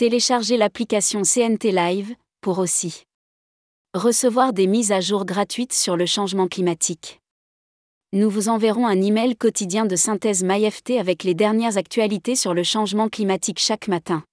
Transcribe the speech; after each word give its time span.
Téléchargez 0.00 0.56
l'application 0.56 1.24
CNT 1.24 1.72
Live 1.72 2.14
pour 2.40 2.58
aussi 2.58 3.02
recevoir 3.92 4.54
des 4.54 4.66
mises 4.66 4.92
à 4.92 5.00
jour 5.02 5.26
gratuites 5.26 5.74
sur 5.74 5.94
le 5.94 6.06
changement 6.06 6.48
climatique. 6.48 7.20
Nous 8.14 8.30
vous 8.30 8.48
enverrons 8.48 8.86
un 8.86 8.98
email 9.02 9.36
quotidien 9.36 9.84
de 9.84 9.96
synthèse 9.96 10.42
MyFT 10.42 10.92
avec 10.92 11.22
les 11.22 11.34
dernières 11.34 11.76
actualités 11.76 12.34
sur 12.34 12.54
le 12.54 12.62
changement 12.62 13.10
climatique 13.10 13.58
chaque 13.58 13.88
matin. 13.88 14.24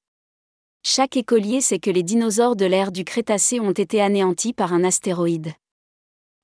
Chaque 0.83 1.17
écolier 1.17 1.59
sait 1.59 1.79
que 1.79 1.91
les 1.91 2.03
dinosaures 2.03 2.55
de 2.55 2.65
l'ère 2.65 2.93
du 2.93 3.03
Crétacé 3.03 3.59
ont 3.59 3.73
été 3.73 4.01
anéantis 4.01 4.53
par 4.53 4.71
un 4.71 4.85
astéroïde. 4.85 5.51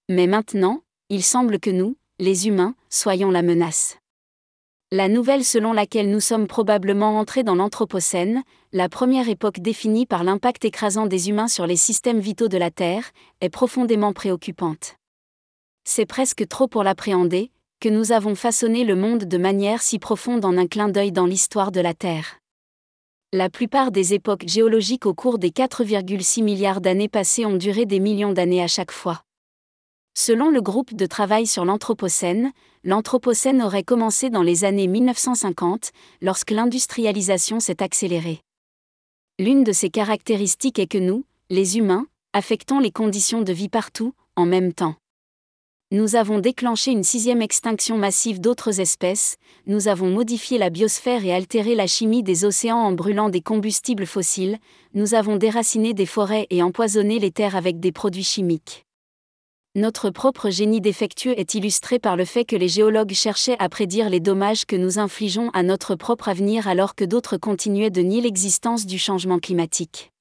Mais 0.09 0.27
maintenant, 0.27 0.81
il 1.07 1.23
semble 1.23 1.61
que 1.61 1.69
nous, 1.69 1.95
les 2.19 2.49
humains, 2.49 2.75
soyons 2.89 3.31
la 3.31 3.41
menace. 3.41 3.95
La 4.95 5.09
nouvelle 5.09 5.43
selon 5.43 5.73
laquelle 5.73 6.11
nous 6.11 6.19
sommes 6.19 6.45
probablement 6.45 7.17
entrés 7.17 7.41
dans 7.41 7.55
l'Anthropocène, 7.55 8.43
la 8.73 8.89
première 8.89 9.27
époque 9.27 9.59
définie 9.59 10.05
par 10.05 10.23
l'impact 10.23 10.65
écrasant 10.65 11.07
des 11.07 11.29
humains 11.29 11.47
sur 11.47 11.65
les 11.65 11.77
systèmes 11.77 12.19
vitaux 12.19 12.47
de 12.47 12.59
la 12.59 12.69
Terre, 12.69 13.09
est 13.41 13.49
profondément 13.49 14.13
préoccupante. 14.13 14.97
C'est 15.83 16.05
presque 16.05 16.47
trop 16.47 16.67
pour 16.67 16.83
l'appréhender, 16.83 17.49
que 17.79 17.89
nous 17.89 18.11
avons 18.11 18.35
façonné 18.35 18.83
le 18.83 18.95
monde 18.95 19.23
de 19.23 19.37
manière 19.39 19.81
si 19.81 19.97
profonde 19.97 20.45
en 20.45 20.59
un 20.59 20.67
clin 20.67 20.89
d'œil 20.89 21.11
dans 21.11 21.25
l'histoire 21.25 21.71
de 21.71 21.81
la 21.81 21.95
Terre. 21.95 22.37
La 23.31 23.49
plupart 23.49 23.89
des 23.89 24.13
époques 24.13 24.43
géologiques 24.45 25.07
au 25.07 25.15
cours 25.15 25.39
des 25.39 25.49
4,6 25.49 26.43
milliards 26.43 26.81
d'années 26.81 27.09
passées 27.09 27.47
ont 27.47 27.57
duré 27.57 27.87
des 27.87 27.99
millions 27.99 28.31
d'années 28.31 28.61
à 28.61 28.67
chaque 28.67 28.91
fois. 28.91 29.23
Selon 30.15 30.51
le 30.51 30.61
groupe 30.61 30.93
de 30.93 31.07
travail 31.07 31.47
sur 31.47 31.65
l'Anthropocène, 31.65 32.51
l'Anthropocène 32.83 33.63
aurait 33.63 33.83
commencé 33.83 34.29
dans 34.29 34.43
les 34.43 34.63
années 34.63 34.87
1950, 34.87 35.91
lorsque 36.21 36.51
l'industrialisation 36.51 37.59
s'est 37.59 37.81
accélérée. 37.81 38.39
L'une 39.39 39.63
de 39.63 39.71
ses 39.71 39.89
caractéristiques 39.89 40.77
est 40.77 40.87
que 40.87 40.99
nous, 40.99 41.25
les 41.49 41.77
humains, 41.77 42.05
affectons 42.33 42.79
les 42.79 42.91
conditions 42.91 43.41
de 43.41 43.51
vie 43.53 43.69
partout, 43.69 44.13
en 44.35 44.45
même 44.45 44.71
temps. 44.71 44.95
Nous 45.89 46.15
avons 46.15 46.39
déclenché 46.39 46.91
une 46.91 47.03
sixième 47.03 47.41
extinction 47.41 47.97
massive 47.97 48.39
d'autres 48.39 48.79
espèces, 48.79 49.37
nous 49.65 49.87
avons 49.87 50.09
modifié 50.09 50.59
la 50.59 50.69
biosphère 50.69 51.25
et 51.25 51.33
altéré 51.33 51.73
la 51.73 51.87
chimie 51.87 52.23
des 52.23 52.45
océans 52.45 52.77
en 52.77 52.91
brûlant 52.91 53.29
des 53.29 53.41
combustibles 53.41 54.05
fossiles, 54.05 54.59
nous 54.93 55.15
avons 55.15 55.37
déraciné 55.37 55.93
des 55.95 56.05
forêts 56.05 56.47
et 56.51 56.61
empoisonné 56.61 57.17
les 57.17 57.31
terres 57.31 57.55
avec 57.55 57.79
des 57.79 57.91
produits 57.91 58.23
chimiques. 58.23 58.85
Notre 59.75 60.11
propre 60.11 60.51
génie 60.51 60.81
défectueux 60.81 61.33
est 61.39 61.55
illustré 61.55 61.97
par 61.97 62.15
le 62.15 62.25
fait 62.25 62.45
que 62.45 62.55
les 62.55 62.67
géologues 62.67 63.13
cherchaient 63.13 63.57
à 63.57 63.69
prédire 63.69 64.07
les 64.07 64.19
dommages 64.19 64.65
que 64.65 64.75
nous 64.75 64.99
infligeons 64.99 65.49
à 65.53 65.63
notre 65.63 65.95
propre 65.95 66.29
avenir 66.29 66.67
alors 66.67 66.93
que 66.93 67.03
d'autres 67.03 67.37
continuaient 67.37 67.89
de 67.89 68.03
nier 68.03 68.21
l'existence 68.21 68.85
du 68.85 68.99
changement 68.99 69.39
climatique. 69.39 70.11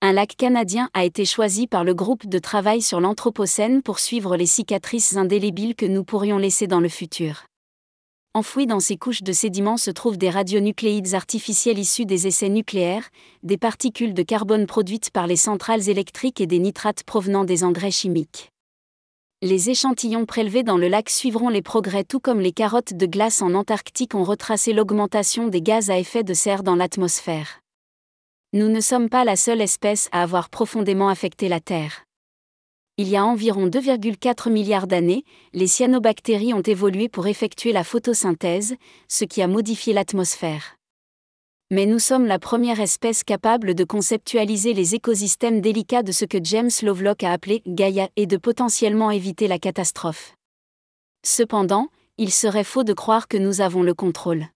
Un 0.00 0.14
lac 0.14 0.36
canadien 0.38 0.88
a 0.94 1.04
été 1.04 1.26
choisi 1.26 1.66
par 1.66 1.84
le 1.84 1.92
groupe 1.92 2.26
de 2.26 2.38
travail 2.38 2.80
sur 2.80 2.98
l'Anthropocène 2.98 3.82
pour 3.82 3.98
suivre 3.98 4.38
les 4.38 4.46
cicatrices 4.46 5.18
indélébiles 5.18 5.74
que 5.74 5.84
nous 5.84 6.02
pourrions 6.02 6.38
laisser 6.38 6.66
dans 6.66 6.80
le 6.80 6.88
futur. 6.88 7.44
Enfouis 8.32 8.66
dans 8.66 8.80
ces 8.80 8.96
couches 8.96 9.22
de 9.22 9.34
sédiments 9.34 9.76
se 9.76 9.90
trouvent 9.90 10.16
des 10.16 10.30
radionucléides 10.30 11.12
artificiels 11.12 11.78
issus 11.78 12.06
des 12.06 12.26
essais 12.26 12.48
nucléaires, 12.48 13.10
des 13.42 13.58
particules 13.58 14.14
de 14.14 14.22
carbone 14.22 14.64
produites 14.64 15.10
par 15.10 15.26
les 15.26 15.36
centrales 15.36 15.90
électriques 15.90 16.40
et 16.40 16.46
des 16.46 16.58
nitrates 16.58 17.02
provenant 17.04 17.44
des 17.44 17.64
engrais 17.64 17.90
chimiques 17.90 18.51
les 19.42 19.70
échantillons 19.70 20.24
prélevés 20.24 20.62
dans 20.62 20.78
le 20.78 20.86
lac 20.86 21.10
suivront 21.10 21.48
les 21.48 21.62
progrès 21.62 22.04
tout 22.04 22.20
comme 22.20 22.40
les 22.40 22.52
carottes 22.52 22.94
de 22.94 23.06
glace 23.06 23.42
en 23.42 23.54
Antarctique 23.54 24.14
ont 24.14 24.22
retracé 24.22 24.72
l'augmentation 24.72 25.48
des 25.48 25.60
gaz 25.60 25.90
à 25.90 25.98
effet 25.98 26.22
de 26.22 26.32
serre 26.32 26.62
dans 26.62 26.76
l'atmosphère. 26.76 27.60
Nous 28.52 28.68
ne 28.68 28.80
sommes 28.80 29.08
pas 29.08 29.24
la 29.24 29.34
seule 29.34 29.60
espèce 29.60 30.08
à 30.12 30.22
avoir 30.22 30.48
profondément 30.48 31.08
affecté 31.08 31.48
la 31.48 31.58
Terre. 31.58 32.04
Il 32.98 33.08
y 33.08 33.16
a 33.16 33.24
environ 33.24 33.66
2,4 33.66 34.48
milliards 34.48 34.86
d'années, 34.86 35.24
les 35.52 35.66
cyanobactéries 35.66 36.54
ont 36.54 36.62
évolué 36.62 37.08
pour 37.08 37.26
effectuer 37.26 37.72
la 37.72 37.82
photosynthèse, 37.82 38.76
ce 39.08 39.24
qui 39.24 39.42
a 39.42 39.48
modifié 39.48 39.92
l'atmosphère 39.92 40.76
mais 41.72 41.86
nous 41.86 41.98
sommes 41.98 42.26
la 42.26 42.38
première 42.38 42.80
espèce 42.80 43.24
capable 43.24 43.74
de 43.74 43.84
conceptualiser 43.84 44.74
les 44.74 44.94
écosystèmes 44.94 45.62
délicats 45.62 46.02
de 46.02 46.12
ce 46.12 46.26
que 46.26 46.36
James 46.42 46.70
Lovelock 46.82 47.24
a 47.24 47.32
appelé 47.32 47.62
Gaïa 47.66 48.10
et 48.16 48.26
de 48.26 48.36
potentiellement 48.36 49.10
éviter 49.10 49.48
la 49.48 49.58
catastrophe. 49.58 50.34
Cependant, 51.24 51.88
il 52.18 52.30
serait 52.30 52.62
faux 52.62 52.84
de 52.84 52.92
croire 52.92 53.26
que 53.26 53.38
nous 53.38 53.62
avons 53.62 53.82
le 53.82 53.94
contrôle. 53.94 54.48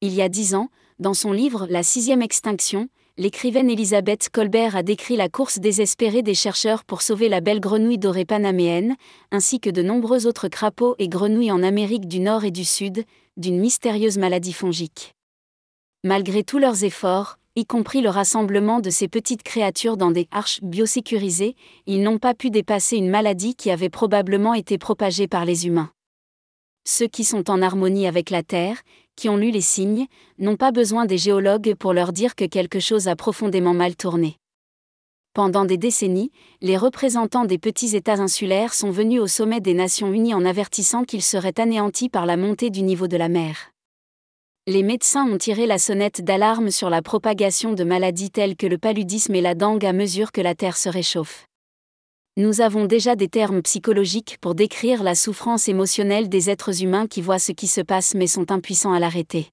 Il 0.00 0.14
y 0.14 0.22
a 0.22 0.30
dix 0.30 0.54
ans, 0.54 0.70
dans 0.98 1.12
son 1.12 1.32
livre 1.32 1.66
La 1.68 1.82
sixième 1.82 2.22
extinction, 2.22 2.88
l'écrivaine 3.18 3.68
Elisabeth 3.68 4.30
Colbert 4.32 4.74
a 4.74 4.82
décrit 4.82 5.16
la 5.16 5.28
course 5.28 5.58
désespérée 5.58 6.22
des 6.22 6.32
chercheurs 6.32 6.84
pour 6.84 7.02
sauver 7.02 7.28
la 7.28 7.42
belle 7.42 7.60
grenouille 7.60 7.98
dorée 7.98 8.24
panaméenne, 8.24 8.96
ainsi 9.32 9.60
que 9.60 9.68
de 9.68 9.82
nombreux 9.82 10.26
autres 10.26 10.48
crapauds 10.48 10.94
et 10.98 11.10
grenouilles 11.10 11.52
en 11.52 11.62
Amérique 11.62 12.08
du 12.08 12.20
Nord 12.20 12.44
et 12.44 12.50
du 12.50 12.64
Sud, 12.64 13.04
d'une 13.36 13.60
mystérieuse 13.60 14.16
maladie 14.16 14.54
fongique. 14.54 15.12
Malgré 16.06 16.44
tous 16.44 16.60
leurs 16.60 16.84
efforts, 16.84 17.36
y 17.56 17.66
compris 17.66 18.00
le 18.00 18.10
rassemblement 18.10 18.78
de 18.78 18.90
ces 18.90 19.08
petites 19.08 19.42
créatures 19.42 19.96
dans 19.96 20.12
des 20.12 20.28
arches 20.30 20.62
biosécurisées, 20.62 21.56
ils 21.86 22.00
n'ont 22.00 22.18
pas 22.18 22.32
pu 22.32 22.50
dépasser 22.50 22.96
une 22.96 23.10
maladie 23.10 23.56
qui 23.56 23.72
avait 23.72 23.88
probablement 23.88 24.54
été 24.54 24.78
propagée 24.78 25.26
par 25.26 25.44
les 25.44 25.66
humains. 25.66 25.90
Ceux 26.84 27.08
qui 27.08 27.24
sont 27.24 27.50
en 27.50 27.60
harmonie 27.60 28.06
avec 28.06 28.30
la 28.30 28.44
Terre, 28.44 28.82
qui 29.16 29.28
ont 29.28 29.36
lu 29.36 29.50
les 29.50 29.60
signes, 29.60 30.06
n'ont 30.38 30.54
pas 30.54 30.70
besoin 30.70 31.06
des 31.06 31.18
géologues 31.18 31.74
pour 31.74 31.92
leur 31.92 32.12
dire 32.12 32.36
que 32.36 32.44
quelque 32.44 32.78
chose 32.78 33.08
a 33.08 33.16
profondément 33.16 33.74
mal 33.74 33.96
tourné. 33.96 34.36
Pendant 35.34 35.64
des 35.64 35.76
décennies, 35.76 36.30
les 36.60 36.76
représentants 36.76 37.46
des 37.46 37.58
petits 37.58 37.96
États 37.96 38.20
insulaires 38.20 38.74
sont 38.74 38.92
venus 38.92 39.20
au 39.20 39.26
sommet 39.26 39.60
des 39.60 39.74
Nations 39.74 40.12
Unies 40.12 40.34
en 40.34 40.44
avertissant 40.44 41.02
qu'ils 41.02 41.20
seraient 41.20 41.58
anéantis 41.58 42.08
par 42.08 42.26
la 42.26 42.36
montée 42.36 42.70
du 42.70 42.82
niveau 42.82 43.08
de 43.08 43.16
la 43.16 43.28
mer 43.28 43.72
les 44.68 44.82
médecins 44.82 45.30
ont 45.30 45.38
tiré 45.38 45.64
la 45.64 45.78
sonnette 45.78 46.24
d'alarme 46.24 46.72
sur 46.72 46.90
la 46.90 47.00
propagation 47.00 47.72
de 47.72 47.84
maladies 47.84 48.32
telles 48.32 48.56
que 48.56 48.66
le 48.66 48.78
paludisme 48.78 49.36
et 49.36 49.40
la 49.40 49.54
dengue 49.54 49.86
à 49.86 49.92
mesure 49.92 50.32
que 50.32 50.40
la 50.40 50.56
Terre 50.56 50.76
se 50.76 50.88
réchauffe. 50.88 51.46
Nous 52.36 52.60
avons 52.60 52.86
déjà 52.86 53.14
des 53.14 53.28
termes 53.28 53.62
psychologiques 53.62 54.38
pour 54.40 54.56
décrire 54.56 55.04
la 55.04 55.14
souffrance 55.14 55.68
émotionnelle 55.68 56.28
des 56.28 56.50
êtres 56.50 56.82
humains 56.82 57.06
qui 57.06 57.22
voient 57.22 57.38
ce 57.38 57.52
qui 57.52 57.68
se 57.68 57.80
passe 57.80 58.14
mais 58.14 58.26
sont 58.26 58.50
impuissants 58.50 58.92
à 58.92 58.98
l'arrêter. 58.98 59.50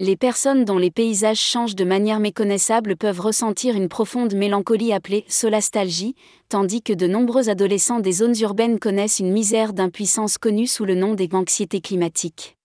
Les 0.00 0.16
personnes 0.16 0.64
dont 0.64 0.78
les 0.78 0.90
paysages 0.90 1.38
changent 1.38 1.76
de 1.76 1.84
manière 1.84 2.18
méconnaissable 2.18 2.96
peuvent 2.96 3.20
ressentir 3.20 3.76
une 3.76 3.90
profonde 3.90 4.34
mélancolie 4.34 4.94
appelée 4.94 5.26
solastalgie, 5.28 6.14
tandis 6.48 6.80
que 6.80 6.94
de 6.94 7.06
nombreux 7.06 7.50
adolescents 7.50 8.00
des 8.00 8.12
zones 8.12 8.38
urbaines 8.40 8.78
connaissent 8.78 9.20
une 9.20 9.32
misère 9.32 9.74
d'impuissance 9.74 10.38
connue 10.38 10.66
sous 10.66 10.86
le 10.86 10.94
nom 10.94 11.12
des 11.12 11.28
anxiétés 11.32 11.82
climatiques. 11.82 12.55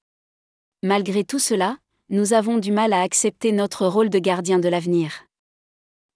Malgré 0.84 1.24
tout 1.24 1.38
cela, 1.38 1.78
nous 2.10 2.34
avons 2.34 2.58
du 2.58 2.72
mal 2.72 2.92
à 2.92 3.02
accepter 3.02 3.52
notre 3.52 3.86
rôle 3.86 4.10
de 4.10 4.18
gardien 4.18 4.58
de 4.58 4.68
l'avenir. 4.68 5.28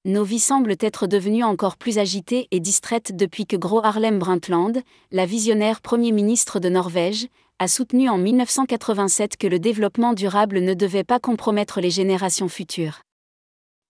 Nos 0.06 0.24
vies 0.24 0.40
semblent 0.40 0.76
être 0.80 1.06
devenues 1.06 1.44
encore 1.44 1.78
plus 1.78 2.00
agitées 2.00 2.48
et 2.50 2.60
distraites 2.60 3.16
depuis 3.16 3.46
que 3.46 3.58
Gro 3.58 3.86
Harlem 3.86 4.18
Brundtland, 4.18 4.82
la 5.12 5.28
visionnaire 5.28 5.82
Premier 5.82 6.12
ministre 6.12 6.60
de 6.60 6.70
Norvège, 6.70 7.28
a 7.60 7.68
soutenu 7.68 8.10
en 8.10 8.18
1987 8.18 9.38
que 9.38 9.46
le 9.46 9.60
développement 9.60 10.14
durable 10.14 10.62
ne 10.62 10.74
devait 10.74 11.04
pas 11.04 11.20
compromettre 11.20 11.80
les 11.80 11.92
générations 11.92 12.50
futures. 12.50 13.02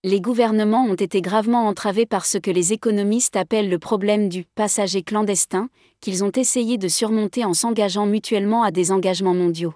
Les 0.04 0.20
gouvernements 0.20 0.84
ont 0.84 0.96
été 0.96 1.22
gravement 1.22 1.68
entravés 1.68 2.06
par 2.06 2.26
ce 2.26 2.38
que 2.38 2.52
les 2.52 2.74
économistes 2.74 3.38
appellent 3.38 3.70
le 3.70 3.80
problème 3.80 4.28
du 4.28 4.44
passager 4.44 5.04
clandestin, 5.04 5.70
qu'ils 6.02 6.26
ont 6.26 6.34
essayé 6.36 6.78
de 6.78 6.90
surmonter 6.90 7.46
en 7.46 7.54
s'engageant 7.54 8.08
mutuellement 8.08 8.64
à 8.64 8.72
des 8.72 8.92
engagements 8.92 9.34
mondiaux 9.34 9.74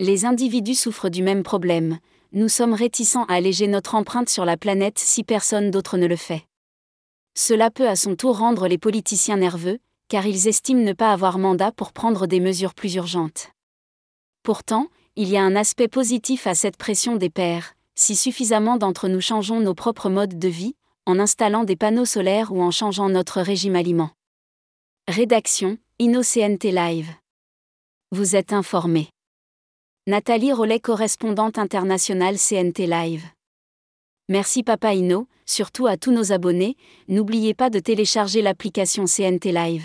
les 0.00 0.24
individus 0.24 0.76
souffrent 0.76 1.10
du 1.10 1.22
même 1.22 1.42
problème, 1.42 1.98
nous 2.32 2.48
sommes 2.48 2.72
réticents 2.72 3.24
à 3.24 3.34
alléger 3.34 3.66
notre 3.66 3.94
empreinte 3.94 4.30
sur 4.30 4.46
la 4.46 4.56
planète 4.56 4.98
si 4.98 5.24
personne 5.24 5.70
d'autre 5.70 5.98
ne 5.98 6.06
le 6.06 6.16
fait. 6.16 6.46
Cela 7.36 7.70
peut 7.70 7.86
à 7.86 7.96
son 7.96 8.16
tour 8.16 8.38
rendre 8.38 8.66
les 8.66 8.78
politiciens 8.78 9.36
nerveux, 9.36 9.78
car 10.08 10.26
ils 10.26 10.48
estiment 10.48 10.82
ne 10.82 10.94
pas 10.94 11.12
avoir 11.12 11.38
mandat 11.38 11.70
pour 11.70 11.92
prendre 11.92 12.26
des 12.26 12.40
mesures 12.40 12.72
plus 12.72 12.94
urgentes. 12.94 13.50
Pourtant, 14.42 14.86
il 15.16 15.28
y 15.28 15.36
a 15.36 15.42
un 15.42 15.54
aspect 15.54 15.88
positif 15.88 16.46
à 16.46 16.54
cette 16.54 16.78
pression 16.78 17.16
des 17.16 17.30
pairs, 17.30 17.74
si 17.94 18.16
suffisamment 18.16 18.78
d'entre 18.78 19.06
nous 19.06 19.20
changeons 19.20 19.60
nos 19.60 19.74
propres 19.74 20.08
modes 20.08 20.38
de 20.38 20.48
vie, 20.48 20.76
en 21.04 21.18
installant 21.18 21.64
des 21.64 21.76
panneaux 21.76 22.06
solaires 22.06 22.52
ou 22.52 22.62
en 22.62 22.70
changeant 22.70 23.10
notre 23.10 23.42
régime 23.42 23.76
aliment. 23.76 24.10
Rédaction, 25.08 25.76
InnoCNT 26.00 26.72
Live. 26.72 27.10
Vous 28.12 28.34
êtes 28.34 28.54
informé. 28.54 29.10
Nathalie 30.06 30.54
Rollet, 30.54 30.80
correspondante 30.80 31.58
internationale 31.58 32.38
CNT 32.38 32.86
Live. 32.86 33.24
Merci 34.30 34.62
Papa 34.62 34.94
Inno, 34.94 35.28
surtout 35.44 35.86
à 35.86 35.98
tous 35.98 36.10
nos 36.10 36.32
abonnés, 36.32 36.78
n'oubliez 37.08 37.52
pas 37.52 37.68
de 37.68 37.80
télécharger 37.80 38.40
l'application 38.40 39.04
CNT 39.04 39.52
Live. 39.52 39.84